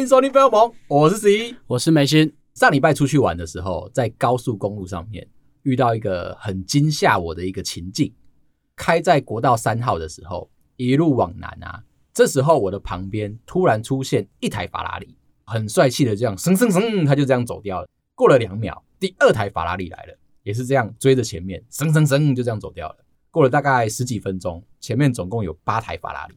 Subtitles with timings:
[0.00, 2.34] 迎收听《飞龙盟》，我是十一，我是梅心。
[2.54, 5.28] 上礼拜出去玩的时候，在高速公路上面
[5.62, 8.10] 遇到一个很惊吓我的一个情境。
[8.74, 11.84] 开在国道三号的时候，一路往南啊，
[12.14, 17.86] 这时候我的旁边突然出现一台法拉利，很帅气的这样，噔噔噔，他就这样走掉了。
[18.14, 22.96] 过了两秒，第二台法拉利来了，也是这样追着前面，噔噔噔，就这样走掉了。
[23.30, 26.34] 过了大概十几分钟，前面总共有八台法拉利。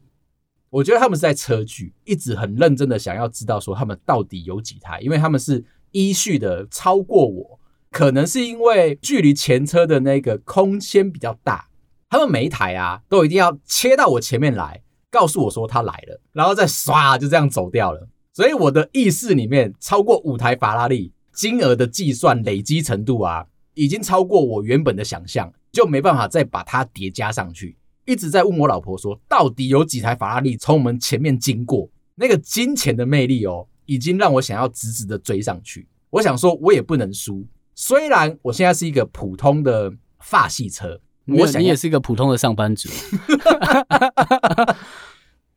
[0.74, 7.60] 我觉得他们是在车距，一直很认真的想要知道说他们到底有几台，因为他们是依序的超过我，
[7.92, 11.68] 可能是因为距离前车的那个空间比较大，
[12.10, 18.08] 他们每一台啊都一定要切到我前面来，告诉我说他来了，然后再唰就这样走掉了。
[18.32, 27.76] 所以我的意识里面超过五台法拉利，金额的计算累积程度啊，已经超过我原本的想象，就没办法再把它叠加上去。
[28.04, 31.88] 一直在问我老婆说，到底有几台法拉利从我们前面经过？
[32.16, 35.88] 那个金钱的魅力哦，已经让我想要直直的追上去。
[36.10, 37.44] 我想说，我也不能输。
[37.74, 42.88] 虽然我现在是一个普通的法系车，我想你也是一个普通的上班族。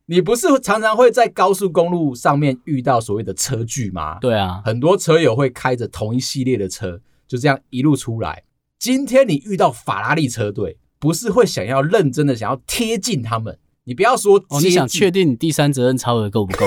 [0.06, 4.18] 你不是常常会在高速公路上面遇到所谓的车距吗？
[4.20, 8.42] 对啊，很多车友会开着同一系列的车，就这样一路出来。
[8.78, 10.78] 今天你遇到法拉利车队。
[10.98, 16.66] 不是会想要认真的想要贴近他们，你不要说哦，你想确定你第三责任超额够不够？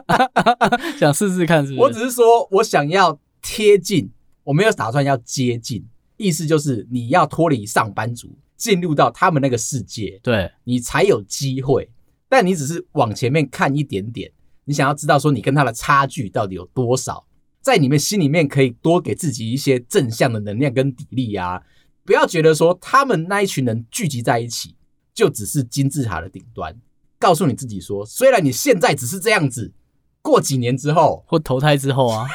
[0.98, 1.80] 想试试看是不是？
[1.80, 4.10] 我只是说我想要贴近，
[4.44, 5.84] 我没有打算要接近，
[6.16, 11.88] 意思就是你要脱离上班族，进入到他们那个世界，对，你才有机会。
[12.28, 14.30] 但你只是往前面看一点点，
[14.64, 17.26] 你想要知道说你跟他的差距到底有多少，
[17.60, 21.62] 在你们心里面可以多给自己一些正向的能量跟砥砺啊。
[22.04, 24.74] 不要觉得说他们那一群人聚集在一起
[25.14, 26.76] 就只是金字塔的顶端，
[27.18, 29.72] 告诉你自己说，虽然你现在只是这样子，
[30.20, 32.26] 过几年之后或投胎之后啊，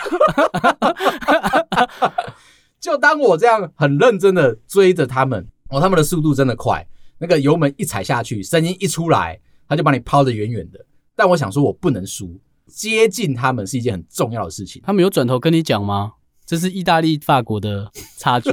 [2.80, 6.88] 就当我这样很认真的追着他们，哦，他们的速度真的快，
[7.18, 10.86] 那个油门一踩下去，声音一出来，他就把你抛得远远的。
[11.16, 14.82] 但我想说，我不能输，接近他们是一件很重要的事情。
[14.86, 16.14] 他们有转头跟你讲吗？
[16.48, 18.50] 这是意大利、法国的差距，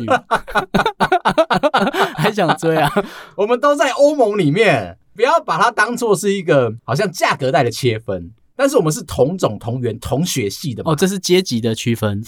[2.19, 2.91] 还想追啊？
[3.37, 8.33] 我们都在欧盟里面，不要把它当做是一个好像价格带的切分。
[8.57, 10.91] 但是我们是同种同源同血系的嘛？
[10.91, 12.21] 哦，这是阶级的区分，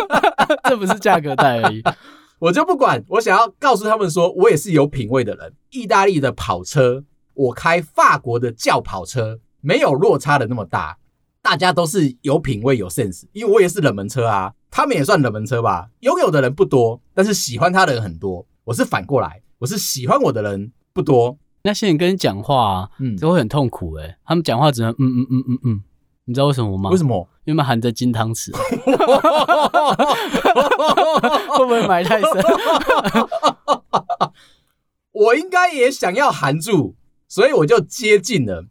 [0.68, 1.82] 这不是价格带而已。
[2.38, 5.52] 我就不管，我想要告诉他们说，我也是有品味的人。
[5.70, 10.96] 意大利的跑车，我开法国的轿跑车，没有落差的那么大。
[11.42, 14.52] 大家都是有品味、有 sense，因为我也是冷门车啊。
[14.74, 18.46] 他们也算冷门车吧，拥有的人不多，但是喜欢他的人很多。
[18.64, 21.36] 我是反过来，我是喜欢我的人不多。
[21.64, 24.16] 那些人跟你讲话啊，嗯，就会很痛苦诶。
[24.24, 25.82] 他们讲话只能嗯嗯嗯嗯嗯，
[26.24, 26.88] 你知道为什么吗？
[26.88, 27.28] 为什么？
[27.44, 28.50] 因为含着金汤匙。
[31.50, 32.30] 会不会埋太深？
[35.12, 36.94] 我应该也想要含住，
[37.28, 38.64] 所以我就接近了。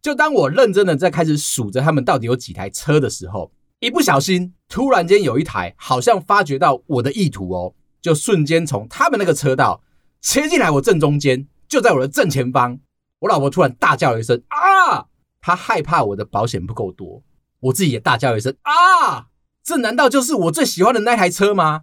[0.00, 3.50] 就当我认真的在开始数着他们到底有几台车的时候。
[3.80, 9.82] 一不小心，突然间有一台好像发觉到我的意图哦，就瞬间从他们那个车道
[10.20, 12.80] 切进来我正中间，就在我的正前方。
[13.20, 15.06] 我老婆突然大叫一声啊！
[15.40, 17.22] 她害怕我的保险不够多，
[17.60, 19.28] 我自己也大叫一声啊！
[19.62, 21.82] 这难道就是我最喜欢的那台车吗？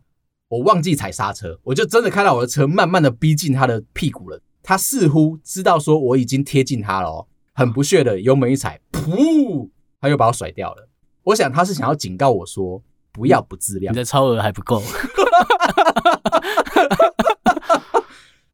[0.49, 4.41] 我忘记踩刹车，我就真的看到我的车慢慢的逼近他的屁股了。
[4.61, 9.69] 他似乎知道说我已经贴近他了哦，很不屑的油门一踩，噗，
[10.01, 10.89] 他又把我甩掉了。
[11.25, 12.81] 我想他是想要警告我说，
[13.11, 13.93] 不要不自量。
[13.93, 14.81] 你的超额还不够。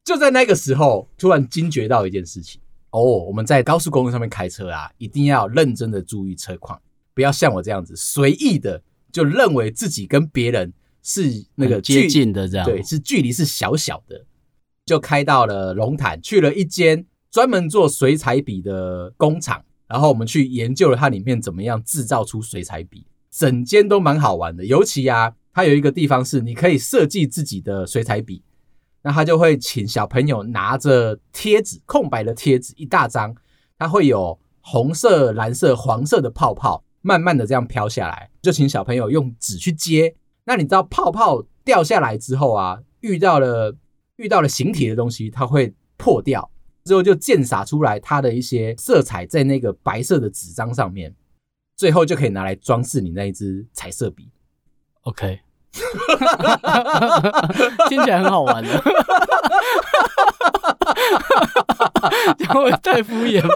[0.03, 2.59] 就在那个时候，突然惊觉到一件事情
[2.89, 6.81] 哦，我们在高速公路上面开车啊，一定要认真的注意车况，
[7.13, 8.81] 不要像我这样子随意的
[9.11, 14.25] 就认为自己跟别人是那个接近的这样，对，是距离是小小的，
[14.85, 19.63] 就开到了龙潭，去了一间专门做水彩笔的工厂。
[19.91, 24.63] 然后我们去研究了它里面怎么样制造出水彩笔，整间都蛮好玩的。
[24.63, 28.41] 尤其啊，它有一个地方是你可以设计自己的水彩笔，
[29.01, 33.35] 那他就会请小朋友拿着贴纸，空白的贴纸一大张，
[33.77, 40.15] 它会有红色、蓝色、黄色的泡泡，慢慢的这样飘下来，就请小朋友用纸去接。
[40.45, 43.75] 那你知道泡泡掉下来之后啊，遇到了
[44.17, 46.50] 遇到了形体的东西，它会破掉。
[46.83, 51.15] 之后就溅洒出来它的一些色彩在那个白色的纸张上面，
[51.75, 54.29] 最后就可以拿来装饰你那一支彩色笔。
[55.03, 55.39] OK，
[57.89, 58.83] 听起来很好玩的，
[62.37, 63.49] 这会太敷衍了。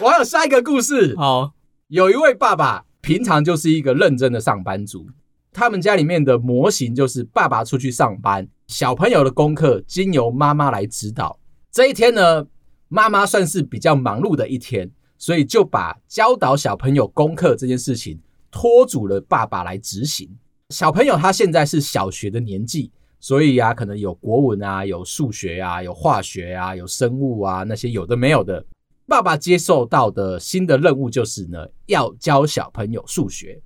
[0.00, 1.14] 我还有下一个故事。
[1.16, 1.52] 好，
[1.88, 5.06] 有一位爸爸平常就是一个认真的上班族，
[5.52, 11.38] 他们家里面的模型就是爸爸出去上班，小朋友的功课经由妈妈来指导。
[11.72, 12.46] 这一天呢，
[12.88, 18.20] 妈妈算是比较忙碌的一天，所以就把教导小朋友功课这件事情
[18.50, 20.28] 托嘱了爸爸来执行。
[20.68, 28.62] 小朋友他现在是小学的年纪，所以啊，可能有国文啊，有数学啊，有化学啊，有生物啊，那些有的没有的。
[29.06, 33.58] 爸爸接受到的新的任务就是呢，要教小朋友数学。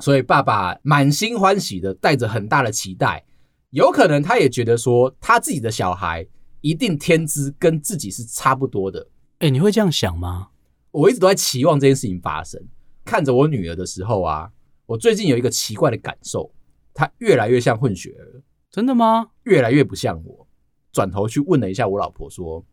[0.00, 3.24] 所以爸爸满心欢喜的带着很大的期待，
[3.70, 6.26] 有可能他也觉得说，他自己的小孩
[6.64, 9.06] 一定天资跟自己是差不多的。
[9.40, 10.48] 哎，你会这样想吗？
[10.92, 12.58] 我一直都在期望这件事情发生。
[13.04, 14.50] 看着我女儿的时候啊。
[14.86, 16.50] 我最近有一个奇怪的感受，
[16.92, 18.40] 她越来越像混血儿。
[18.70, 19.28] 真的吗？
[19.44, 20.46] 越来越不像我。
[20.92, 22.64] 转头去问了一下我老婆，说：“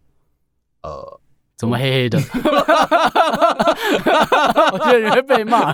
[0.84, 1.22] 呃，
[1.58, 2.18] 怎么黑黑的？”
[4.74, 5.74] 我觉得你会被骂。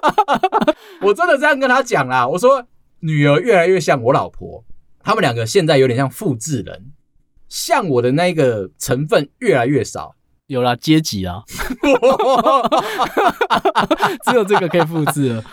[1.02, 2.66] 我真的这样跟她讲啦，我说
[3.00, 4.64] 女儿越来越像我老婆，
[5.02, 6.92] 他们两个现在有点像复制人，
[7.50, 10.16] 像我的那个成分越来越少。
[10.46, 11.42] 有啦阶级啊，
[14.26, 15.44] 只有这个可以复制了。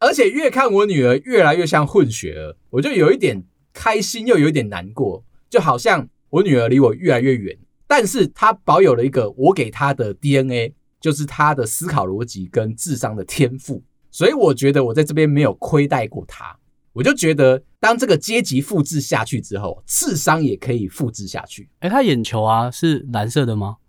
[0.00, 3.42] 而且越看我女儿越来越像混血儿，我就有一点
[3.72, 16.54] 开心，又有一点难过，就好像我女儿离我越来越远，但是她保有了一个我给她的 DNA，就是她的思考逻辑跟智商的天赋，所以我觉得我在这边没有亏待过她。
[16.92, 21.68] 我就觉得，当这个阶级复制下去之后，智商也可以复制下去。
[21.80, 23.76] 哎，他眼球啊是蓝色的吗？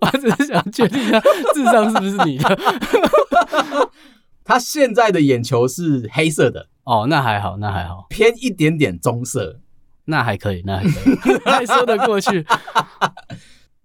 [0.00, 1.20] 我只是想确定一下，
[1.54, 2.58] 智商是不是你的？
[4.44, 6.68] 他现在的眼球是黑色的。
[6.84, 9.60] 哦，那还好，那还好，偏一点点棕色，
[10.04, 10.90] 那还可以，那还可
[11.32, 12.44] 以， 还说得过去。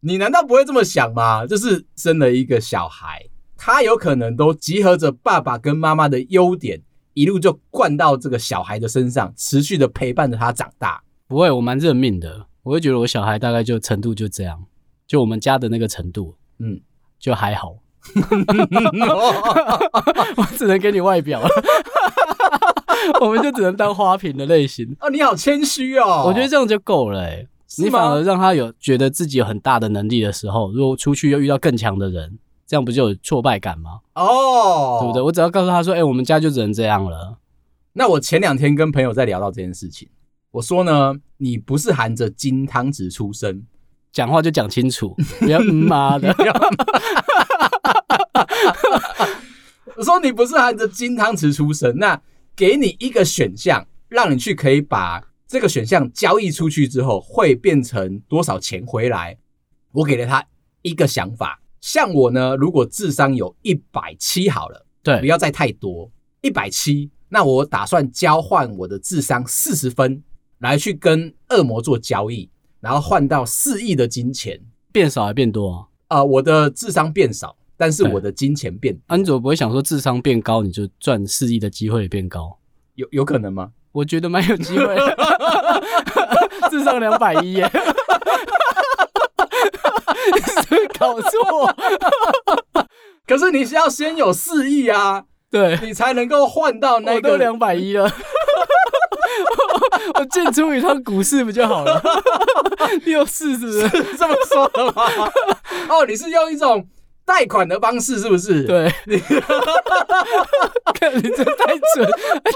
[0.01, 1.45] 你难道不会这么想吗？
[1.45, 3.21] 就是生了一个小孩。
[3.57, 6.81] 他有可能都集合着爸爸跟妈妈的优点，
[7.13, 11.01] 一路就灌到这个小孩的身上，持续的陪伴着他长大。
[11.27, 14.63] 不会，我蛮认命的，我会觉得我小孩大概就程度就这样，
[15.07, 16.79] 就我们家的那个程度，嗯，
[17.19, 17.75] 就还好。
[20.37, 21.49] 我只能给你外表了，
[23.19, 24.95] 我们就只能当花瓶的类型。
[25.01, 27.45] 哦，你好谦虚哦，我觉得这样就够了欸。
[27.79, 32.39] 你反而让他有觉得自己有很大的能力的时候，如果出去又遇到更强的人。
[32.67, 34.01] 这样不就有挫败感吗？
[34.13, 35.21] 哦，oh, 对不对？
[35.21, 37.37] 我只要告诉他说：“哎、欸，我们家就只能这样了。”
[37.93, 40.09] 那我前两天跟朋友在聊到这件事情，
[40.51, 43.63] 我说呢，你不是含着金汤匙出生，
[44.11, 46.35] 讲话就讲清楚，不要妈的。
[49.95, 52.21] 我说你不是含着金汤匙出生，那
[52.55, 59.37] 给你一个选项，让你去可以把这个选项交易出去之后，会变成多少钱回来？
[59.93, 60.45] 我给了他
[60.81, 61.61] 一个想法。
[61.81, 66.09] 像我呢，如果智商有一百七好了，对，不要再太多，
[66.41, 70.23] 一百七，那我打算交换我的智商四十分，
[70.59, 74.59] 来去跟恶魔做交易，然后换到四亿的金钱，
[74.91, 75.87] 变少还变多啊？
[76.07, 79.01] 啊、呃，我的智商变少，但是我的金钱变多。
[79.07, 82.57] 啊，你怎么不会想说智商变高，你就赚四亿的机会也变高？
[82.95, 83.71] 有有可能吗？
[83.91, 84.95] 我觉得蛮有机会，
[86.69, 87.71] 智商两百一耶。
[90.33, 91.75] 你是不是搞错？
[93.27, 98.09] 可是你是要先有四亿啊，对，你才能够换到那个两百一了。
[100.15, 102.01] 我进出一趟股市不就好了？
[103.03, 105.03] 六四是不是，是这么说的吗？
[105.89, 106.87] 哦，你是用一种
[107.25, 108.63] 贷款的方式，是不是？
[108.63, 109.17] 对，你
[110.93, 112.09] 看你这太准，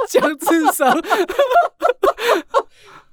[0.10, 0.98] 讲智商。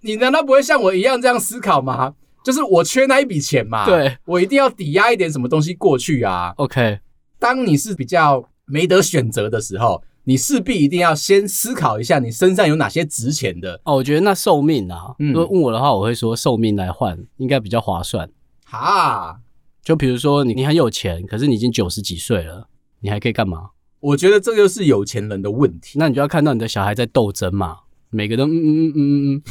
[0.01, 2.15] 你难道不会像我一样这样思考吗？
[2.49, 6.55] 就是我缺那一笔钱嘛，对，我一定要抵押一点什么东西过去啊。
[6.57, 6.99] OK，
[7.39, 13.79] 当你是比较没得选择的时候，你势必一定要先思考一下你身上有哪些值钱的。
[13.85, 18.27] 哦，我觉得那寿命啊，如果问我的话，我会说寿命来换应该比较划算。
[18.65, 19.39] 哈，
[19.83, 22.67] 就比如说你你很有钱，可是你已经九十几岁了，
[23.01, 23.73] 你还可以干嘛？
[24.01, 25.99] 我觉得这就是有钱人的问题。
[25.99, 27.77] 那你就要看到你的小孩在斗争嘛，
[28.11, 29.43] 每个都嗯嗯嗯嗯嗯。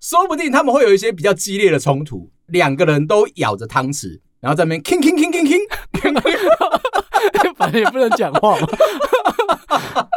[0.00, 5.60] 说不定他们会有一些比较激烈的冲突，两个人都咬着汤匙，然后在那边 king king king king king，
[7.54, 8.66] 反正也不能讲话嘛。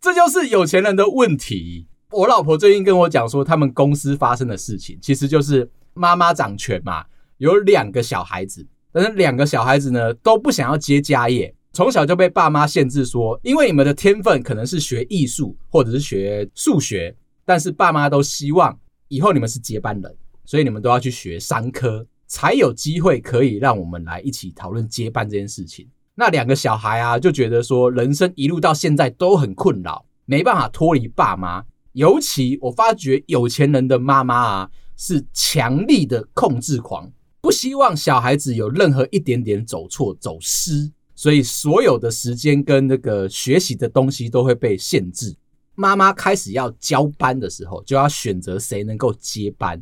[0.00, 1.88] 这就是有钱人的问题。
[2.10, 7.04] 我老婆最近跟我讲说，他们公司发生的事情，其实就是妈妈掌权嘛，
[7.38, 17.14] 有两个小孩子，但是两个小孩子呢都不想要接家业，从小就被爸妈限制说，因为你们的天分可能是学艺术或者是学数学。
[17.44, 18.74] 但是爸妈都希望
[19.08, 20.16] 以后你们是接班人，
[20.46, 25.86] 所以你们都要去学商科，才有机会可以让我们来一起讨论接班这件事情。
[26.14, 31.62] 那两个小孩啊，就觉得说人生一路到现在都很困扰，没办法脱离爸妈。
[31.92, 37.12] 尤其我发觉有钱人的妈妈啊，是强力的控制狂，
[37.42, 45.34] 不希望小孩子有任何一点点走错、走失，所以所有的时间跟那个学习的东西都会被限制。
[45.74, 49.80] 妈妈开始要交班的时候，就要选择谁能够接班。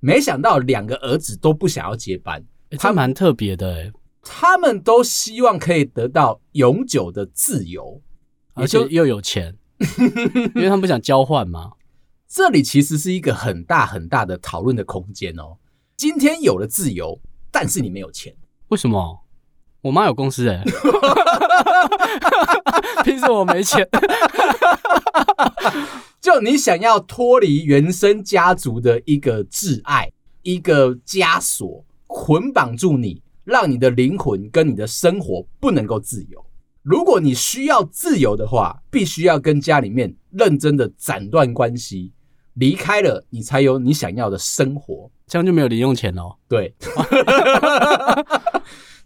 [0.00, 2.44] 没想到两个儿子都不想要接班，
[2.78, 8.02] 他蛮特别的诶他们都希望可以得到永久的自由，
[8.54, 9.56] 而且又有钱，
[10.54, 11.72] 因为他们不想交换嘛。
[12.28, 15.56] 这里其实是一个很大很大的讨论的空间哦。
[15.96, 17.18] 今天有了自由，
[17.50, 18.34] 但是你没有钱，
[18.68, 19.24] 为什么？
[19.82, 20.62] 我妈有公司诶，
[23.04, 23.86] 凭什么我没钱？
[26.20, 30.10] 就你想要脱离原生家族的一个挚爱，
[30.42, 33.22] 一个枷锁，捆绑住你。
[33.42, 36.44] 让你的灵魂跟你的生活不能够自由。
[36.82, 42.12] 如果你需要自由的话，必须要跟家里面认真的斩断关系，
[42.54, 45.10] 离开了你才有你想要的生活。
[45.26, 46.36] 这样就没有零用钱哦。
[46.48, 46.72] 对，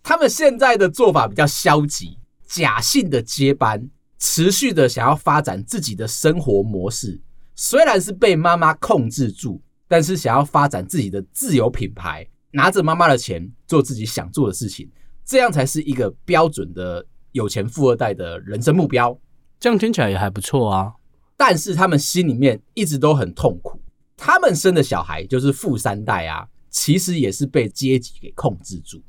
[0.05, 7.19] 他们现在的做法比较消极，假性的接班，持续的想要发展自己的生活模式。
[7.57, 12.25] 虽然是被妈妈控制住，但是想要发展自己的自由品牌。
[12.51, 14.89] 拿着妈妈的钱做自己想做的事情，
[15.25, 19.19] 这样才是一个标准的有钱富二代的人生目标。
[19.59, 20.93] 这样听起来也还不错啊。
[21.35, 23.81] 但是他们心里面一直都很痛苦。
[24.19, 29.03] 他们生的小孩就是富三代啊，其实也是被阶级给控制住。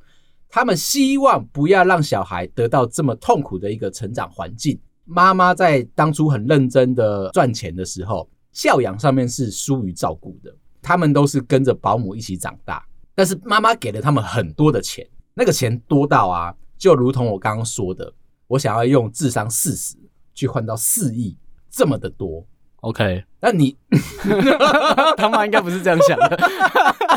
[0.49, 4.79] 他们希望不要让小孩得到这么痛苦的一个成长环境。
[5.03, 10.55] 妈妈在当初很认真的赚钱的时候，教养上面是疏于照顾的。
[10.81, 12.85] 他们都是跟着保姆一起长大。
[13.13, 18.13] 但是妈妈给了他们很多的钱，那个钱多到啊，就如同我刚刚说的，
[18.47, 19.95] 我想要用智商四十
[20.33, 21.37] 去换到四亿，
[21.71, 22.45] 这么的多。
[22.81, 23.75] OK，那你
[25.17, 26.37] 他妈应该不是这样想的。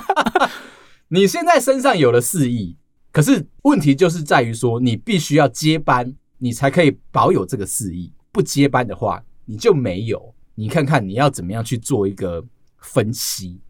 [1.08, 2.77] 你现在身上有了四亿，
[3.10, 8.12] 可是问题就是在于说，你必须要接班，你才可以保有这个四亿。
[8.30, 10.34] 不接班的话，你就没有。
[10.54, 12.44] 你看看你要怎么样去做一个
[12.78, 13.60] 分析，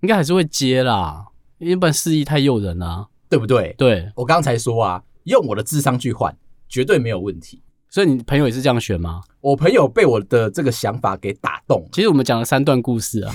[0.00, 1.26] 应该还是会接啦。
[1.58, 3.74] 因为不然四亿太诱人了啊，对不对？
[3.76, 6.36] 对，我刚才说啊，用我的智商去换，
[6.68, 7.62] 绝对没有问题。
[7.90, 9.22] 所以你朋友也是这样选吗？
[9.40, 11.88] 我朋友被我的这个想法给打动。
[11.90, 13.32] 其实我们讲了三段故事啊，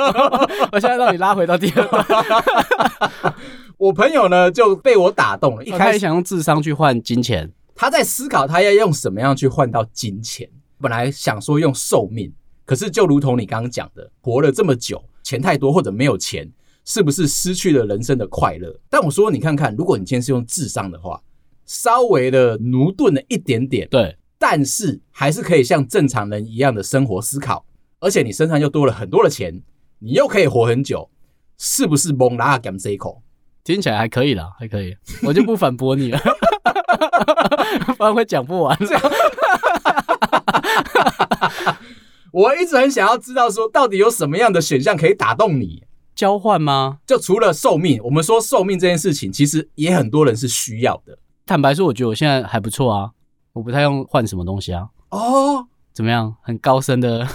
[0.72, 3.34] 我现在让你拉回到第二段。
[3.80, 10.46] 我朋友呢就被我打动了，一开始想用智商去换金钱，他在思考他要用什么样去换到金钱。
[10.78, 12.30] 本来想说用寿命，
[12.66, 16.46] 可是就如同你刚刚讲的，活了这么久，钱太多或者没有钱。
[16.84, 18.74] 是不是失去了人生的快乐？
[18.88, 21.22] 但我说，你看看，如果你今天是用智商的话，
[21.64, 27.64] 稍微的駑钝了一点点，对，但是还是可以像正常人一样的生活思考，
[28.00, 29.62] 而且你身上又多了很多的钱，
[30.00, 31.08] 你又可以活很久，
[31.58, 33.22] 是不是蒙拉甘这一口？
[33.64, 36.18] 听起来还可以啦，还可以，我就不反驳你了，
[37.96, 38.76] 不然会讲不完。
[42.32, 45.84] 我一直很想要知道，说到底有什么样的选项可以打动你？
[46.14, 46.98] 交换吗？
[47.06, 51.18] 就除了寿命，我们说寿命这件事情，其实也很多人是需要的。
[51.46, 53.10] 坦白说，我觉得我现在还不错啊，
[53.52, 54.86] 我不太用换什么东西啊。
[55.10, 56.34] 哦，怎么样？
[56.42, 57.26] 很高深的，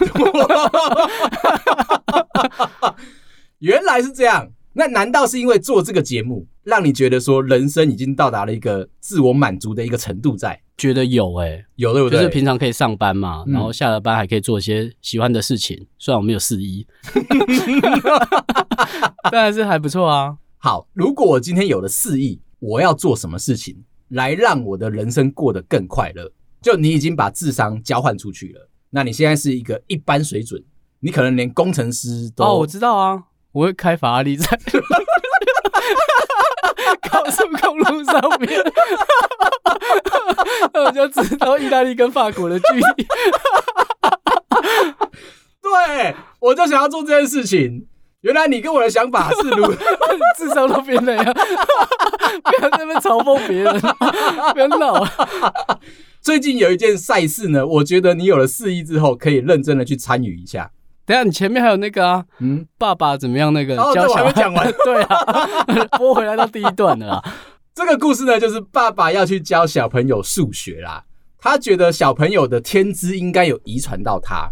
[3.59, 4.49] 原来是这样。
[4.77, 10.61] 那难道是因为做这个节目，让你觉得说人生已经到达了一个自我满足的一个程度在？
[10.77, 12.19] 觉得有诶、欸，有对不对？
[12.19, 15.87] 就是平常可以上班嘛，嗯、然后下了班还可以做一些喜欢的事情。
[15.97, 16.85] 虽然我没有四亿，
[19.31, 20.35] 但还是还不错啊。
[20.57, 26.29] 好，如果我今天有了四亿，我要做什么事情来让我的人生过得更快乐？
[26.61, 30.61] 就你已经把智商交换出去了，那你现在是一个一般水准，
[30.99, 32.43] 你可能连工程师都……
[32.43, 33.23] 哦，我知道啊，
[33.55, 34.45] 我会开法拉利在
[37.09, 38.51] 高速公路上面。
[40.73, 42.81] 那我就知道意大利跟法国的距离。
[45.63, 47.87] 对，我就想要做这件事情。
[48.21, 49.73] 原来你跟我的想法是如
[50.35, 51.31] 智商都变那样，不
[52.61, 53.79] 要在那边嘲讽别人，
[54.53, 55.07] 不要闹。
[56.21, 60.71] 最近有一件赛事呢，我觉得你有了四亿之后，可以认真的去参与一下。
[61.05, 63.53] 等下，你前面还有那个啊，嗯，爸爸怎么样？
[63.53, 64.73] 那个哦，我还没讲完。
[64.83, 65.63] 对啊，
[65.97, 67.23] 播回来到第一段了。
[67.73, 71.03] 这个故事呢，就是爸爸要去教小朋友数学啦。
[71.37, 74.49] 他觉得小朋友的天资应该有遗传到他，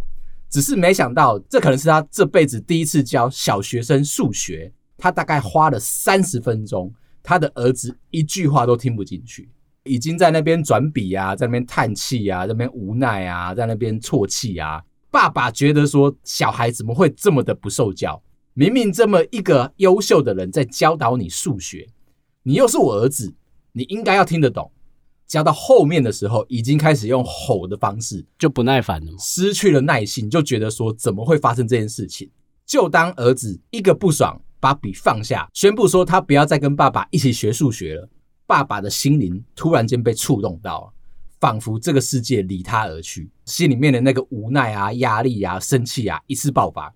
[0.50, 4.72] 只是没想到，这可能是他这辈子第一次教小学生数学。
[4.96, 6.94] 他大概花了三十分钟，
[7.24, 9.50] 他的儿子一句话都听不进去，
[9.84, 14.82] 已经在那边转笔啊，在那边叹气啊，在那边无奈啊，在那边啜泣啊。
[15.14, 18.20] 爸爸觉得说，小孩怎么会这么的不受教？
[18.56, 21.88] 明明这么一个优秀的人在教导你数学，
[22.42, 23.32] 你又是我儿子，
[23.74, 24.72] 你应该要听得懂。
[25.28, 32.32] 教到后面的时候，已经开始用吼的方式，就不耐烦了嘛，失去了耐心，就觉得说怎么会发生这件事情？
[32.66, 38.10] 就当儿子一个不爽，把笔放下，宣布说他不要再跟爸爸一起学数学了。
[38.48, 40.92] 爸爸的心灵突然间被触动到，
[41.44, 46.96] 仿佛这个世界离他而去，心里面的那个无奈啊、压力啊、生气啊一次爆发，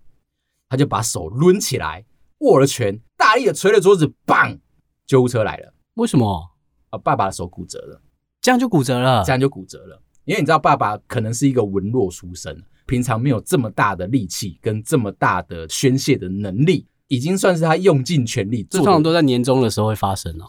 [0.69, 2.05] 他就把手抡起来，
[2.37, 4.57] 握了拳，大力的捶了桌子，棒！
[5.05, 5.73] 救护车来了。
[5.95, 6.49] 为什么？
[6.91, 8.01] 啊，爸爸的手骨折了。
[8.39, 10.01] 这样就骨折了，这样就骨折了。
[10.23, 18.79] 因为你知道，爸爸可能是一个文弱书生，平常没有这么大的力气跟这么大的宣泄的能力，已经算是他用尽全力做。
[18.79, 20.45] 这通常都在年终的时候会发生哦。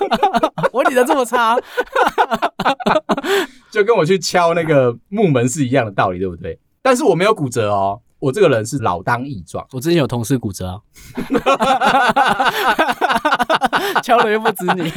[0.72, 1.56] 我理得这么差，
[3.72, 6.58] 就跟我去敲那个木门是一样的道理，对不对？
[6.82, 9.66] 但是我没有骨折哦，我这个人是老当益壮。
[9.72, 10.80] 我之前有同事骨折啊，
[14.02, 14.92] 敲了又不止你。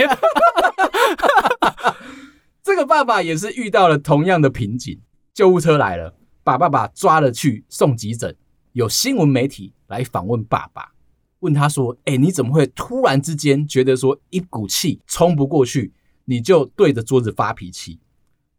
[2.64, 5.00] 这个爸爸也是遇到了同样的瓶颈，
[5.34, 8.36] 救护车来了，把爸爸抓了去送急诊。
[8.74, 10.94] 有新闻媒体来访问爸爸，
[11.40, 15.92] 问他说：“哎，你怎么会突然之间觉得说一股气冲不过去，
[16.24, 18.00] 你就对着桌子发脾气？”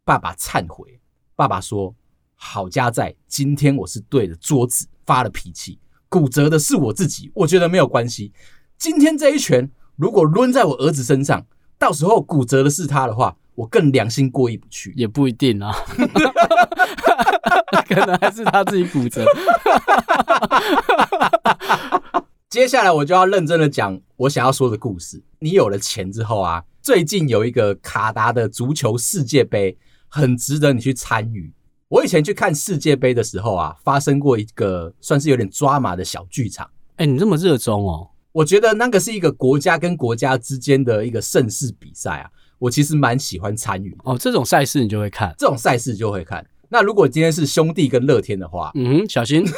[0.05, 0.99] 爸爸忏悔，
[1.35, 1.95] 爸爸说
[2.35, 5.79] ：“好家在今天我是对着桌子发了脾气，
[6.09, 8.31] 骨折的是我自己，我觉得没有关系。
[8.77, 11.47] 今天这一拳如果抡在我儿子身上，
[11.79, 15.73] 到时候骨折的是他的话。”我更良心过意不去，也不一定啊，
[17.87, 19.25] 可能还是他自己骨折。
[22.49, 25.21] 接下来我就要认真的讲我想要说的故事。
[25.39, 31.51] 你有了钱之后啊，最近有一个卡达的足球世界杯，很值得你去参与。
[31.87, 36.69] 我以前去看世界杯的时候啊，发生过一个算是有点抓马的小剧场。
[36.97, 38.09] 哎，你这么热衷哦？
[38.31, 42.29] 我觉得那个是一个国家跟国家之间的一个盛世比赛啊。
[42.63, 46.45] 我其实蛮喜欢参与哦，这种赛事你就会看，这种赛事就会看。
[46.69, 49.43] 那如果今天是兄弟跟乐天的话，嗯，小心，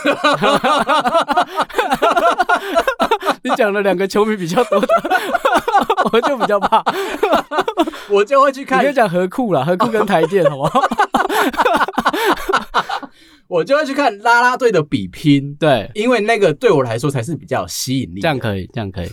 [3.44, 4.88] 你讲了两个球迷比较多的，
[6.12, 6.84] 我就比较怕，
[8.10, 8.82] 我就会去看。
[8.84, 10.82] 你就讲何库啦，何库跟台电，好不好？
[13.48, 18.22] 我就会去看啦啦队的比拼，对，因为那个对我来说才是比较有吸引力。
[18.22, 19.10] 这样可以，这样可以。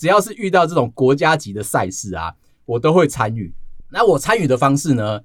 [0.00, 2.32] 只要是遇到这种国家级的赛事啊，
[2.64, 3.52] 我都会参与。
[3.90, 5.20] 那我参与的方式呢，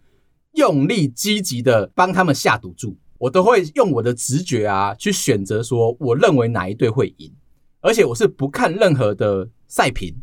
[0.56, 7.34] 用力积极的帮他们下赌注，我都会用我的直觉啊去选择说，我认为哪一队会赢，
[7.80, 10.14] 而且我是不看任何的赛评，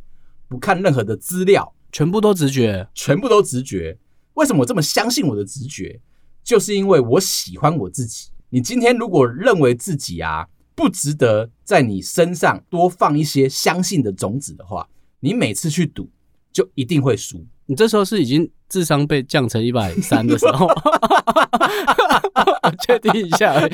[0.48, 3.98] 不看任何的资料，全部都直觉，全部都直觉。
[4.34, 5.98] 为什么我这么相信我的直觉？
[6.44, 8.28] 就是因为我喜欢我自己。
[8.50, 14.88] 你今天如果认为自己啊，不值得在你身上多放一些相信的种子的话，
[15.20, 16.08] 你每次去赌
[16.52, 17.44] 就一定会输。
[17.66, 20.66] 你这时候是已经智商被降成一百三的时候，
[22.62, 23.68] 我确定一下。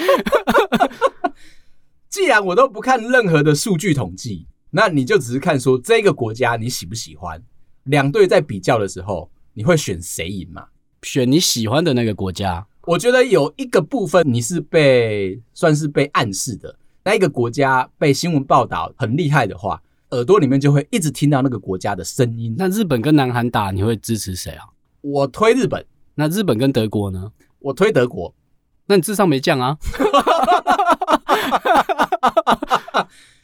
[2.08, 7.42] 既然我都不看任何的数据统计，那你就只是看说这个国家你喜不喜欢？
[7.84, 10.66] 两队在比较的时候，你会选谁赢嘛？
[11.02, 12.66] 选你喜欢的那个国家。
[12.82, 16.74] 我觉得有一个部分你是被算是被暗示的。
[17.04, 19.80] 那一个国家被新闻报道很厉害的话，
[20.10, 22.54] 耳朵里面就会一直听到那个国家的声音。
[22.58, 24.66] 那日本跟南韩打，你会支持谁啊？
[25.00, 25.84] 我推日本。
[26.14, 27.32] 那日本跟德国呢？
[27.60, 28.34] 我推德国。
[28.86, 29.76] 那你智商没降啊？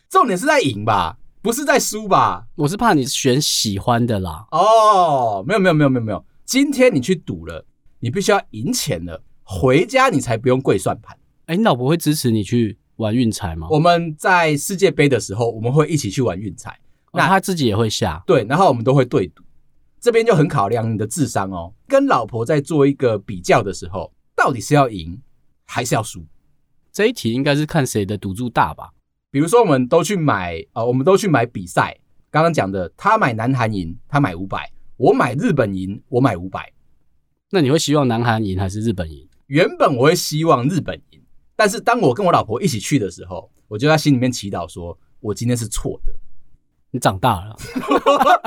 [0.09, 2.47] 重点是在赢吧，不是在输吧？
[2.57, 4.47] 我是怕你选喜欢的啦。
[4.51, 7.65] 哦，没有没有没有没有没有，今天你去赌了，
[8.01, 11.17] 你必须要赢钱了，回家你才不用跪算盘。
[11.47, 13.69] 哎，你老婆会支持你去玩运彩吗？
[13.71, 16.79] 我们在世界杯的时候，我们会一起去玩运彩。
[17.13, 18.23] 那他自己也会下？
[18.27, 19.43] 对，然后我们都会对赌。
[20.01, 21.73] 这边就很考量你的智商哦。
[21.87, 25.21] 跟老婆在做一个比较的时候，到底是要赢
[25.65, 26.25] 还是要输？
[26.93, 28.91] 这一题应该是看谁的赌注大吧？
[29.31, 31.97] 比如说，我们都去买啊，我们都去买比赛。
[32.31, 34.59] 刚刚讲的，他买南韩赢，他买五百；
[34.97, 36.73] 我买日本赢，我买五百。
[37.51, 39.29] 那你会希望南韩赢还是日本赢？
[39.47, 41.14] 原本我会希望日本赢。
[41.57, 46.13] 但是当我跟我老婆一起去的时候，我就在心里面祈祷说：“我今天是错的。”
[46.91, 47.57] 你长大了，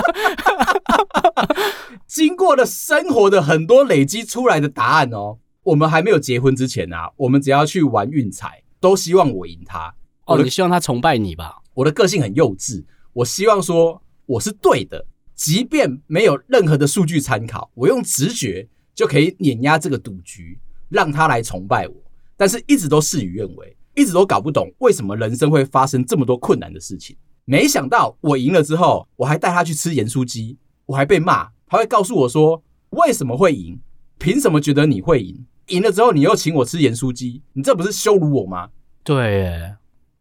[2.07, 9.93] 经过了生活的很多累积出来的答案哦，我们还没有结婚之前啊，我们只要去玩运彩，都希望我赢他。
[10.25, 11.61] 哦，你希望他崇拜你吧？
[11.73, 21.93] 我的个性很幼稚，我希望说我是对的，即便没有任何的数据参考，我用直觉就可以碾压这个赌局，让他来崇拜我。
[22.37, 27.17] 但是一直都事与愿违，一直都搞不懂为什么人生会发生这么多困难的事情。
[27.43, 33.79] 没想到我赢了之后，我还带他去吃盐酥鸡，我还被骂，他会告诉我说为什么会赢，
[34.17, 35.45] 凭什么觉得你会赢？
[35.67, 38.69] 赢了之后你又请我吃盐酥鸡，你这不是羞辱我吗？
[39.03, 39.73] 对。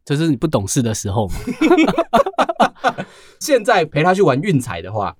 [0.04, 1.34] 这是你不懂事的时候嘛？
[3.40, 5.16] 现在陪他去玩运彩的话，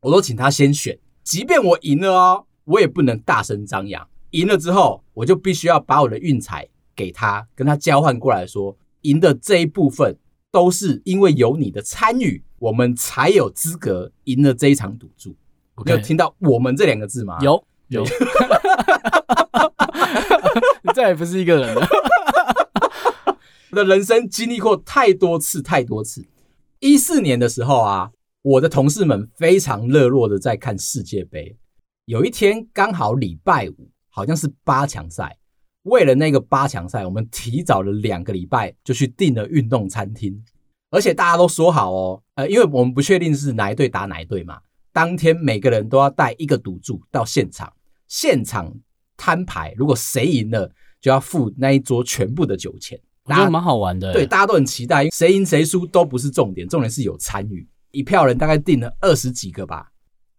[0.00, 0.98] 我都请他先选。
[1.24, 4.06] 即便我赢了哦，我也不能大声张扬。
[4.36, 10.18] 赢了之后，我就必须要把我的运彩给他，跟他交换过来说，赢的这一部分
[10.52, 15.34] 都是因为有你的参与，我们才有资格赢了这一场赌注。
[15.86, 17.38] 有听到“我们”这两个字吗？
[17.40, 18.04] 有有。
[20.82, 21.86] 你再也不是一个人了。
[23.70, 26.26] 我的人生经历过太多次，太多次。
[26.80, 28.10] 一四年的时候啊，
[28.42, 31.56] 我的同事们非常热络的在看世界杯。
[32.06, 35.36] 有一天刚好礼拜五，好像是八强赛。
[35.82, 40.42] 为了那个八强赛，我们提早了两个礼拜就去订了运动餐厅，
[40.90, 44.58] 而且大家都说好哦，呃，因为我们不确定是哪一队打哪一队嘛。
[44.90, 47.70] 当天每个人都要带一个赌注到现场，
[48.08, 48.74] 现场
[49.16, 52.98] 摊牌，如果谁赢了，就要付那一桌全部的酒钱。
[53.24, 57.68] 我觉得蛮好玩的，对，大家都很期待，谁赢谁输都不是重点，重点是有参与。
[57.92, 59.92] 一票人大概订了二十几个吧，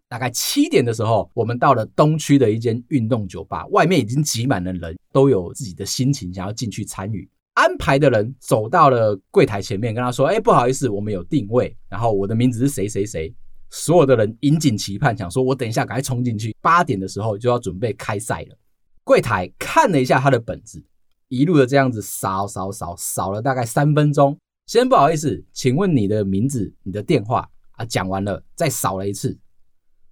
[0.10, 7.30] 大概七点的时候，我们到了东区的一间运动酒吧，外面已经挤满了人，都有自己的心情想要进去参与。
[7.54, 13.34] 安排的人走到了柜台前面，跟他说：“哎，不好意思，我们有定位，然后我的名字是谁谁谁。”
[13.70, 18.58] 所有的人引颈期盼，想说：“我等一下赶快冲进去，八点的时候就要准备开赛了。”
[19.04, 20.84] 柜台看了一下他的本子。
[21.30, 27.84] 一路的这样子扫扫扫扫了大概三分钟，先不好意思，请问你的名字、你的电话啊？
[27.84, 29.38] 讲完了再扫了一次，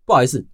[0.06, 0.46] 不好意思，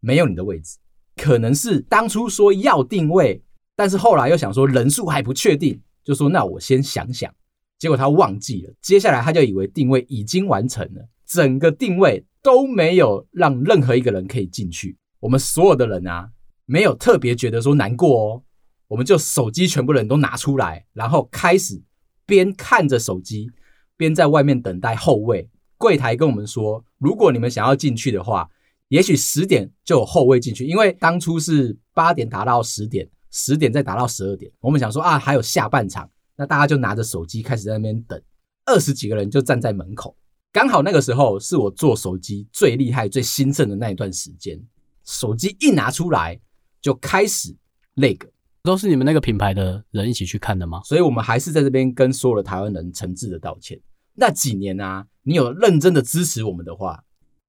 [0.00, 0.78] 没有你的位置，
[1.16, 3.42] 可能是当初说要定位，
[3.74, 7.34] 但是后来又想说人数还不确定，就说那我先想想，
[7.78, 16.30] 结果他忘记了，接下来他就以为定位已经完成了，整个定位都没有让任何一个人可以进去，我们所有的人啊，
[16.64, 18.42] 没有特别觉得说难过哦。
[18.88, 21.82] 我们就手机全部人都拿出来，然后开始
[22.26, 23.50] 边看着手机，
[23.96, 25.48] 边在外面等待后位。
[25.78, 28.50] 柜台跟我们说，如果你们想要进去的话，
[28.92, 34.52] 也许十点就有后卫进去，因为当初是八点打到十点，十点再打到十二点。
[34.60, 38.20] 我们想说啊，还有下半场，那大家就拿着手机开始在那边等，
[38.66, 40.14] 二十几个人就站在门口。
[40.52, 44.62] 刚好那个时候是我做手机最厉害、最兴盛的那一段时间，
[45.06, 46.38] 手机一拿出来
[46.82, 47.56] 就开始
[47.94, 48.28] 那个。
[48.62, 50.82] 都是你们那个品牌的人一起去看的吗？
[50.84, 53.80] 所以我们还是在这边跟所有的台湾人诚挚的道歉。
[54.12, 57.02] 那几年啊，你有认真的支持我们的话，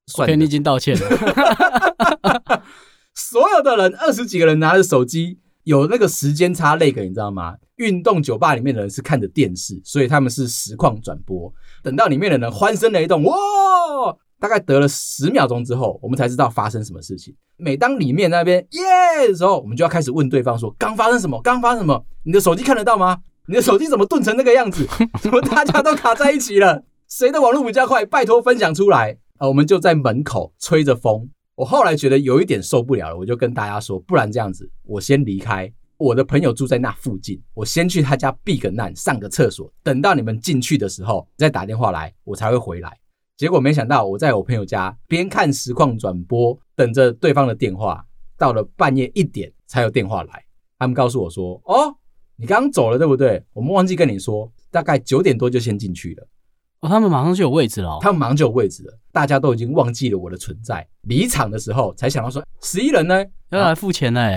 [0.08, 2.64] 算了，你已经道歉了。
[3.16, 7.56] 所有的人二十几个人拿着手机，有那个时间差那个，你知道吗？
[7.78, 11.52] 运动酒吧里面的人是看着电视，所以他们是实况转播。
[11.82, 13.36] 等到里面的人欢声雷动，哇！
[14.40, 17.34] 大概得了十秒钟之后，我们才知道发生什么事情。
[17.56, 21.42] 每当里面那边耶的时候，我们就要开始问对方说：“刚发生什么？
[21.42, 22.06] 刚发生什么？
[22.24, 23.20] 你的手机看得到吗？
[23.48, 24.88] 你的手机怎么顿成那个样子？
[25.22, 26.84] 怎么大家都卡在一起了？
[27.08, 28.06] 谁的网络比较快？
[28.06, 31.30] 拜托分享出来！”我们就在门口吹着风。
[31.56, 35.72] 我后来觉得有一点受不了了，我就跟大家说：“不然这样子，我先离开。
[35.98, 39.72] 我的朋友住在那附近，我先去他家避个难，上个厕所。
[39.84, 42.98] 等到你们进去的时候再打电话来，我才会回来。”
[43.38, 48.06] 结果没想到，我在我朋友家边看实况转播，等着对方的电话，
[48.38, 50.44] 到了半夜一点才有电话来。
[50.80, 51.96] 他们告诉我说：“哦，
[52.36, 53.44] 你刚刚走了，对不对？
[53.54, 56.28] 我们忘记跟你说，大概九点多就先进去了。”
[56.84, 57.98] 哦，他们马上就有位置了哦。
[58.02, 60.86] 他们马上就有位置了，大家都已经忘记了我的存在。
[61.08, 64.36] 离场的时候才想到说，十一人呢要来付钱呢。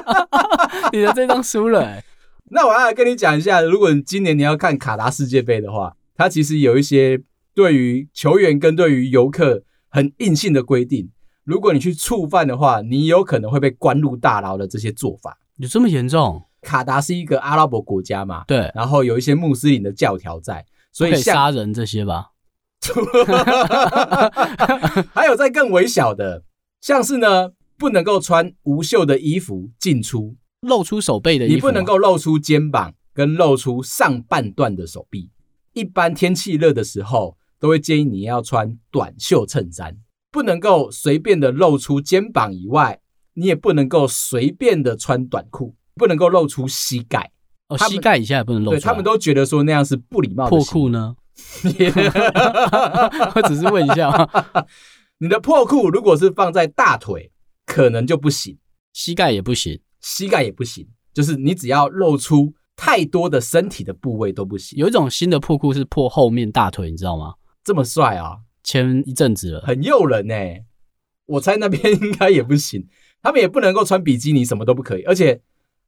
[0.92, 2.00] 你的这张输了。
[2.50, 7.20] 那我要来跟你讲一下，如果你今年你要看卡达世界杯的话，它其实有一些。
[7.56, 11.08] 对于球员跟对于游客很硬性的规定，
[11.44, 16.42] 如果你去触犯的话，你有可能会被关入大牢的这些做法，有这么严重？
[16.62, 22.28] 卡达是一个阿拉伯国家嘛，对，然后有一些穆斯林的教条在，所以杀人这些吧。
[25.12, 26.44] 还有在更微小的，
[26.80, 35.28] 像是呢，不能够穿无袖的衣服进出，露出手背的衣服，你不能够露出肩膀跟露出上半段的手臂。
[35.74, 37.36] 一般天气热的时候。
[37.60, 39.96] 都会建议你要穿短袖衬衫，
[40.30, 43.00] 不能够随便的露出肩膀以外
[43.32, 47.32] 你也不能够随便的穿短裤，不能够露出膝盖。
[47.74, 48.76] 哦，膝盖以下也不能露出。
[48.76, 50.50] 对，他们都觉得说那样是不礼貌的。
[50.50, 51.16] 破裤呢？
[53.34, 54.28] 我只是问一下，
[55.18, 57.32] 你的破裤如果是放在大腿，
[57.66, 58.56] 可能就不行。
[58.92, 64.78] 膝盖也不行，膝盖也不行，就是你只要露出太多的身体的部位都不行。
[64.78, 67.34] 有一种新的破裤是破后面大腿，你知道吗？
[67.64, 68.36] 这么帅啊！
[68.62, 70.64] 前一阵子了，很诱人呢、欸。
[71.26, 72.86] 我猜那边应该也不行，
[73.22, 75.02] 他们也不能够穿比基尼，什么都不可以。
[75.02, 75.40] 而且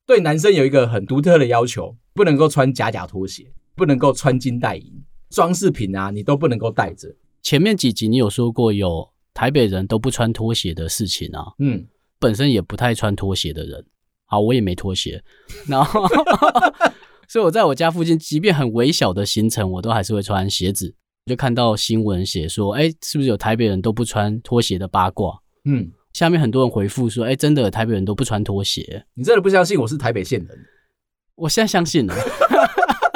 [0.07, 4.93] 对男生有一个很独特的要求，不能够穿假假拖鞋，不能够穿金戴银，
[5.31, 7.09] 装饰品啊，你都不能够带着。
[7.43, 11.87] 前面几集你有说过有台北人都不穿拖鞋的事情啊，嗯。
[12.19, 13.85] 本身也不太穿拖鞋的人，
[14.25, 15.23] 好，我也没拖鞋，
[15.69, 16.09] 然后，
[17.29, 20.95] 所以我在我家附近，即便很微小的行程，我都还是会穿鞋子。
[21.27, 25.39] 就看到新闻写说，哎，是不是有台北人都不穿拖鞋的八卦？
[25.67, 29.05] 嗯，下面很多人回复说，哎，真的台北人都不穿拖鞋。
[29.13, 30.59] 你真的不相信我是台北县人？
[31.35, 32.15] 我现在相信了。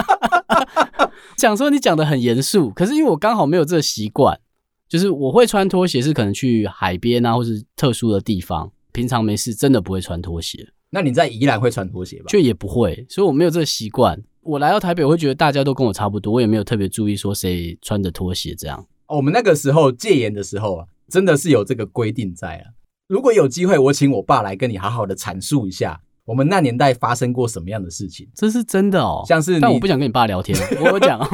[1.35, 4.39] 讲说你讲的很严肃，可是因为我刚好没有这个习惯，
[4.87, 8.71] 就是我会穿拖鞋是可能去海边啊，或是特殊的地方。
[8.93, 10.69] 平常没事，真的不会穿拖鞋。
[10.91, 12.27] 那你在宜兰会穿拖鞋吧？
[12.29, 14.23] 却也不会，所以我没有这个习惯。
[14.43, 18.87] 我来到台北，我会觉得大家都跟我差不多，我也没有特别注意说谁穿着拖鞋这样。
[19.07, 22.77] 哦，我们那个时候戒严的时候啊，真的是有这个规定在啊。
[23.11, 28.29] 如果有机会，我请我爸来跟你好好的阐述一下，我们那年代发生过什么样的事情。
[28.37, 30.57] 这是真的哦，像是你，但我不想跟你爸聊天，
[30.93, 31.19] 我讲。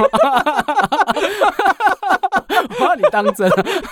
[2.81, 3.47] 我把你当真，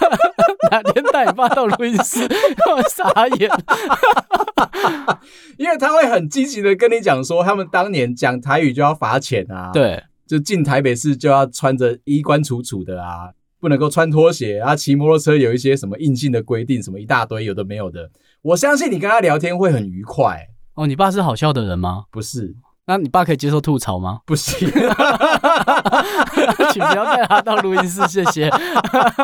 [0.73, 2.27] 哪天带你爸到录音室，
[2.71, 3.51] 我傻眼。
[5.59, 13.33] 因为他会很积极的跟你讲说，他们当年讲台语就要罚钱啊，对，就进台北市就要穿着衣冠楚楚的啊，
[13.65, 18.11] 不能够穿拖鞋啊，骑摩托车有一些什么硬性的规定，什么一大堆有的没有的。
[18.43, 20.47] 我相信你跟他聊天会很愉快。
[20.75, 22.05] 哦，你爸是好笑的人吗？
[22.11, 22.55] 不是。
[22.85, 24.21] 那你爸可以接受吐槽吗？
[24.27, 24.79] 不行， 请
[26.83, 28.51] 不要带他到录音室，谢谢。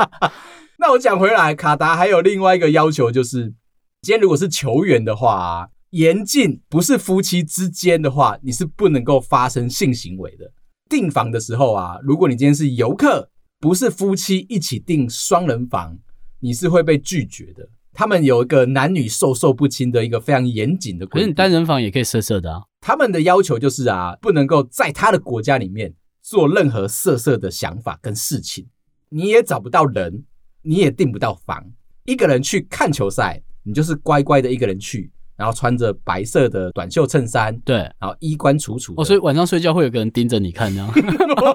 [0.80, 3.52] 那我讲回来，卡达还有另外一个要求，就是
[4.00, 10.50] 今天如果是球员的话啊，严禁不是夫妻之间的话，你是不能够发生性行为的。
[10.88, 13.28] 订房的时候啊，如果你今天是游客，
[13.60, 15.98] 不是夫妻一起订双人房，
[16.40, 17.68] 你是会被拒绝的。
[17.92, 21.20] 他们有一个男女授受不亲的一个非常严谨的规定。
[21.20, 22.62] 可是你单人房也可以色色的啊。
[22.80, 25.92] 他们的要求就是啊，不能够在他的国家里面
[26.22, 28.66] 做任何色色的想法跟事情。
[29.10, 30.24] 你也找不到人，
[30.62, 31.70] 你也订不到房。
[32.06, 38.92] 一个人去看球赛，你就是乖乖的一个人去，然后穿着白色的短袖衬衫，对，然后衣冠楚楚。
[38.98, 40.86] 哦，所以晚上睡觉会有个人盯着你看，这样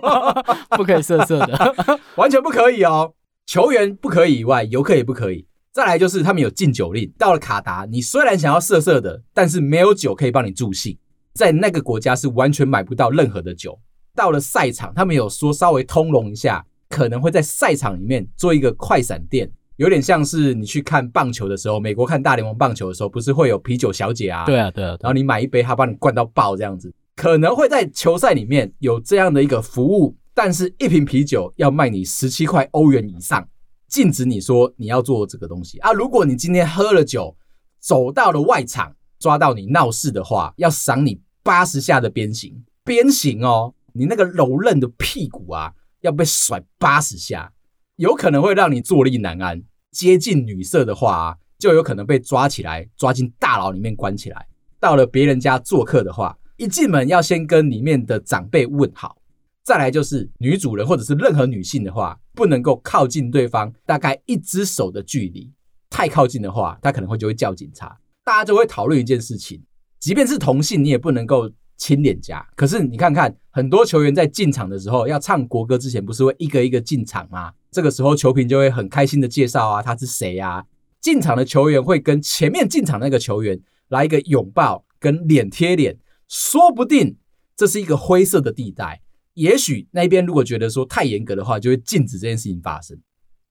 [0.75, 3.13] 不可以色色的，完全不可以哦。
[3.45, 5.45] 球员不可以以外，游客也不可以。
[5.71, 10.97] 再来就是他们有禁酒令，到了卡达，你虽然想要色色的，但是没有酒可以帮你助兴。
[11.35, 13.79] 在那个国家是完全买不到任何的酒。
[14.15, 24.45] 到了赛场，他们有说稍微通融一下，可能会在赛场里面做一个快闪店，有点像是你去看棒球的时候，美国看大联盟棒球的时候，不是会有啤酒小姐啊？
[24.45, 24.97] 对啊，对啊。
[25.01, 33.47] 然后你买一杯，他帮你灌到爆这样子，可能会在球赛里面有这样的一个服务，但是一瓶啤酒要卖你十七块欧元以上，
[33.87, 35.91] 禁止你说你要做这个东西啊。
[35.91, 37.35] 如果你今天喝了酒，
[37.79, 41.21] 走到了外场，抓到你闹事的话，要赏你。
[41.45, 43.71] 八十下的鞭刑，鞭刑哦！
[43.93, 47.53] 你那个柔韧的屁股啊，要被甩八十下，
[47.97, 49.61] 有可能会让你坐立难安。
[49.91, 54.45] 接近女色的话啊，就有可能被抓起来，抓进大牢里面关起来。
[54.79, 59.17] 到了别人家做客的话，一进门要先跟里面的长辈问好。
[59.63, 65.49] 再来就是女主人或者是任何女性的话，不能够靠近对方大概一只手的距离，
[65.89, 67.97] 太靠近的话，他可能会就会叫警察。
[68.23, 69.63] 大家就会讨论一件事情。
[69.99, 72.45] 即便是同性，你也不能够亲脸颊。
[72.55, 77.51] 可是你看看，很多球员在进场的时候要唱国歌之前，不是会一个一个进场吗？
[77.75, 80.65] 这个时候球评就会很开心的介绍啊，他是谁啊？
[81.01, 83.59] 进场的球员会跟前面进场那个球员
[83.89, 85.97] 来一个拥抱跟脸贴脸，
[86.29, 87.17] 说不定
[87.53, 89.01] 这是一个灰色的地带。
[89.33, 92.97] 也许那边如果觉得说太严格的话，就会禁止这件事情发生。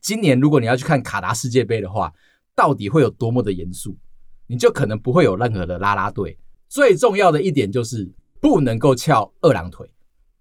[0.00, 2.10] 今年如果你要去看卡达世界杯的话，
[2.54, 3.94] 到底会有多么的严肃？
[4.46, 6.38] 你就可能不会有任何的啦啦队。
[6.66, 8.10] 最重要的一点就是
[8.40, 9.87] 不能够翘二郎腿，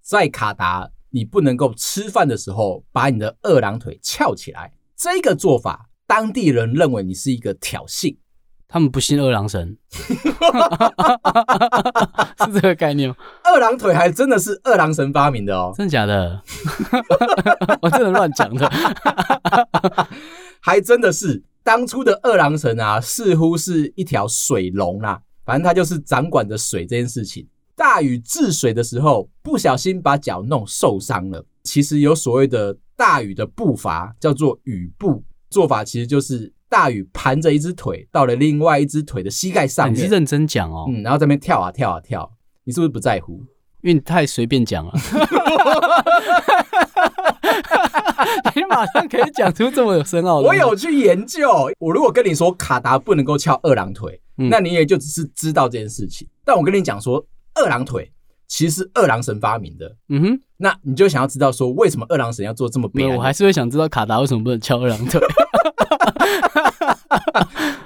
[0.01, 8.17] 在卡达你不能够吃饭的时候把你的二郎腿翘起来，这个做法当地人认为你是一个挑衅，
[8.67, 9.77] 他们不信二郎神，
[12.39, 13.15] 是这个概念吗？
[13.43, 16.41] 二郎腿还真的是二郎神发明的哦，真的假的？
[17.81, 18.67] 我真的乱讲的，
[20.59, 27.47] 还真的是当初的二郎神啊，似乎是一条水龙啦，反正他就是掌管着水这件事情。
[27.75, 31.43] 大禹治水的时候，不小心把脚弄受伤了。
[31.63, 39.95] 其实有所谓的大禹的步伐，叫做禹步，做法其实就是大禹盘着一只腿到了另外一只腿的膝盖上面。
[39.95, 42.29] 你是认真讲哦，嗯，然后在那边跳啊跳啊跳，
[42.65, 43.41] 你是不是不在乎？
[43.81, 44.93] 因为你太随便讲了。
[48.55, 50.47] 你马上可以讲出这么有深奥的。
[50.47, 56.27] 我有去研究，我如果跟你说卡达不能够翘二郎腿，嗯，那你也就只是知道这件事情。
[56.45, 57.25] 但我跟你讲说。
[57.55, 58.11] 二郎腿
[58.47, 63.07] 其实是二郎神发明的，嗯哼，那你就想要知道说，为什么二郎神要做这么别？
[63.15, 65.19] 我还是会想知道卡达为什么不能翘二郎腿，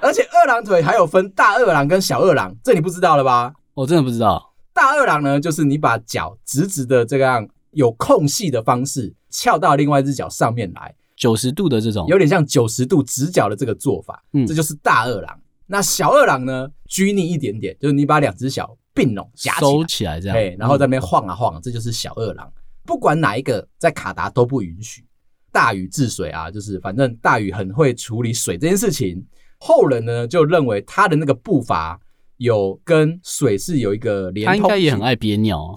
[0.02, 3.54] 而且二郎腿还有分大二郎跟小二郎，这你不知道了吧？
[3.74, 4.54] 我真的不知道。
[4.74, 15.40] 大二郎呢，就是你把脚直直的这样有空隙的方式翘到另外一只脚上面来，九十度的这种，有点像九十度直角的这个做法，嗯，这就是大二郎。
[15.66, 18.78] 那小二郎呢，拘泥一点点，就是你把两只脚。
[18.98, 22.52] 并拢夹收起来这样，对，然后在那边晃啊晃，这就是小二郎。
[22.84, 25.06] 不管哪一个，在卡达都不允许。
[25.52, 29.24] 大禹治水啊，就是反正大禹很会处理水这件事情。
[29.60, 32.00] 后人呢就认为他的那个步伐
[32.38, 34.52] 有跟水是有一个连通。
[34.52, 35.76] 他应该也很爱憋尿，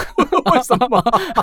[0.52, 1.02] 为什么？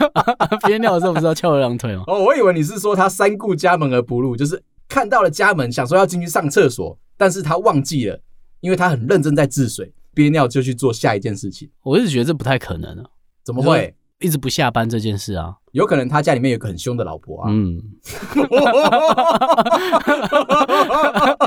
[0.67, 2.03] 憋尿的时候不是要翘二郎腿吗？
[2.07, 8.21] 哦，我以为你是说他三顾家门而不入，就是看到了家门，想说要进去上厕所，但是他忘记了，
[8.61, 9.91] 因为他很认真在治水。
[10.19, 13.05] 憋尿就去做下一件事情，我一直觉得这不太可能啊！
[13.41, 15.55] 怎么会一直不下班这件事啊？
[15.71, 17.49] 有可能他家里面有个很凶的老婆啊。
[17.49, 17.81] 嗯，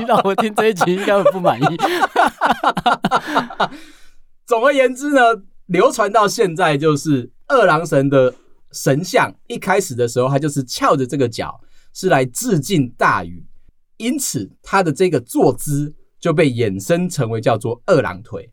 [0.01, 1.65] 你老婆听这一集应该会不满意。
[4.47, 5.21] 总而言之呢，
[5.67, 8.33] 流传到现在就是二郎神的
[8.71, 11.61] 神像，一开始的时候他就是翘着这个脚，
[11.93, 13.45] 是来致敬大禹，
[13.97, 15.93] 因此他的这个坐姿。
[16.23, 18.49] 就被衍生成为叫做二郎腿。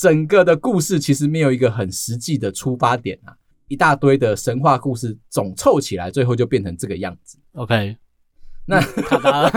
[0.00, 3.36] 整个的故事其实没有一个很实际的出发点啊，
[3.68, 7.36] 一大堆的神话故事总凑起来，最后就变成这个样子。
[7.52, 7.98] OK，
[8.64, 9.50] 那卡达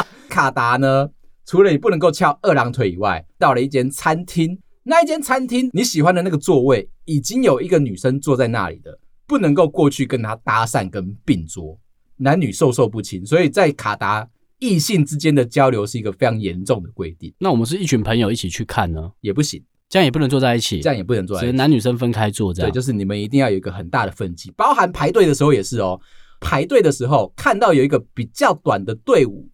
[0.30, 1.10] 卡达呢？
[1.44, 11.78] 除了你不能够翘二郎腿以外，到了一间餐厅，那一间餐厅你喜欢的那个座位已经有一个女生坐在那里的，不能够过去跟她搭讪跟并桌，
[12.16, 14.26] 男女授受不亲，所以在卡达。
[14.60, 17.34] 异性之间的交流是一个非常严重的规定。
[17.38, 22.54] 那我们是一群朋友一起去看呢，也不行，这样也不能坐在一起，这样也不能坐在一起，男女生分开坐。
[22.54, 26.00] 这样对，就是你们一定要有一个很大的分际，包含排队的时候也是哦。
[26.40, 29.48] 排队的时候看到有一个比较短的队伍，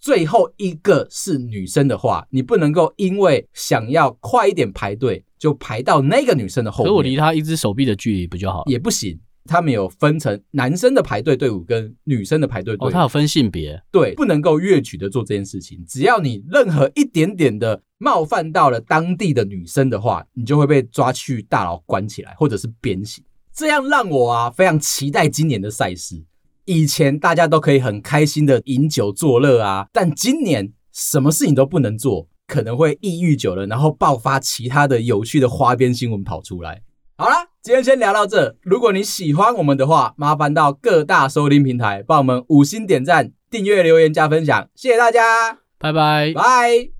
[0.00, 6.90] 最后一个是女生的话，你不能够因为想要快一点排队，就排到那个女生的后面。
[6.90, 8.64] 可我离她一只手臂的距离不就好了？
[8.66, 9.18] 也不行。
[9.48, 12.88] 他们有分成男生的排队队伍跟女生的排队队伍。
[12.88, 15.82] 哦，他有分性别，对，不能够越矩的做这件事情。
[15.88, 23.24] 只要你任何一点点的冒犯到了当地的女生的话，你就会被抓去大牢关起来，或者是鞭刑。
[23.52, 26.22] 这样让我啊非常期待今年的赛事。
[26.66, 36.82] 以前大家都可以很开心的饮酒作乐啊，但今年什么事情都不能做，可能会抑郁久了，然后爆发其他的有趣的花边新闻跑出来。
[37.16, 38.56] 好啦，今天先聊到这。
[38.62, 46.97] 如果你喜欢我们的话，麻烦到各大收听平台帮我们五星点赞、订阅、留言、加分享，谢谢大家，拜拜，拜。